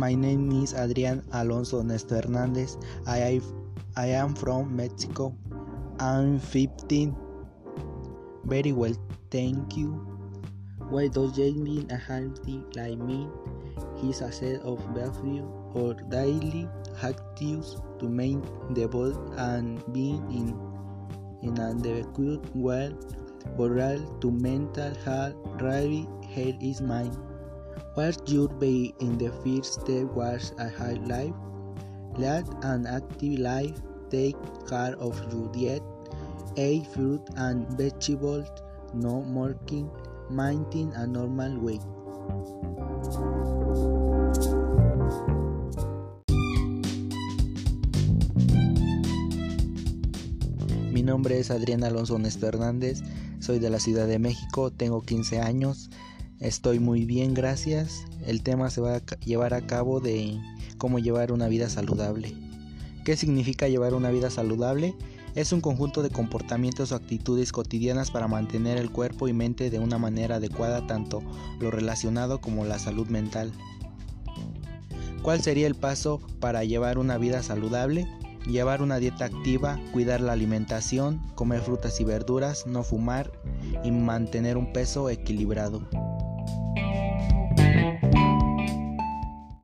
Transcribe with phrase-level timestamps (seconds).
[0.00, 2.78] My name is Adrian Alonso Nesto Hernandez.
[3.06, 3.38] I,
[3.96, 5.36] I am from Mexico.
[5.98, 7.14] I'm 15.
[8.44, 8.96] Very well,
[9.30, 10.00] thank you.
[10.88, 13.28] Why does Jamie a healthy like me?
[14.00, 15.44] He's a set of behavior
[15.74, 16.66] or daily
[17.04, 20.56] activities to maintain the body and being in
[21.42, 22.96] in an adequate well
[23.58, 26.08] oral to mental health really
[26.64, 27.29] is mine.
[27.94, 31.34] What should be in the first step was a high life?
[32.16, 33.76] Lead an active life,
[34.10, 34.36] take
[34.68, 35.82] care of your diet,
[36.56, 38.46] eat fruit and vegetables,
[38.94, 39.90] no smoking,
[40.30, 41.82] maintain a normal weight.
[50.92, 53.02] Mi nombre es Adrián Alonso Hernández,
[53.38, 55.88] soy de la Ciudad de México, tengo 15 años,
[56.40, 58.04] estoy muy bien, gracias.
[58.26, 60.40] El tema se va a llevar a cabo de
[60.78, 62.34] cómo llevar una vida saludable.
[63.04, 64.94] ¿Qué significa llevar una vida saludable?
[65.34, 69.78] Es un conjunto de comportamientos o actitudes cotidianas para mantener el cuerpo y mente de
[69.78, 71.22] una manera adecuada tanto
[71.60, 73.52] lo relacionado como la salud mental.
[75.22, 78.08] ¿Cuál sería el paso para llevar una vida saludable?
[78.46, 83.30] Llevar una dieta activa, cuidar la alimentación, comer frutas y verduras, no fumar
[83.84, 85.86] y mantener un peso equilibrado.